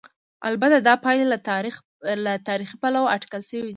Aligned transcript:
البته 0.49 0.77
دا 0.87 0.93
پایلې 1.03 1.25
له 2.25 2.33
تاریخي 2.49 2.75
پلوه 2.81 3.11
اټکل 3.15 3.41
شوې 3.49 3.59
نه 3.61 3.61
دي. 3.65 3.69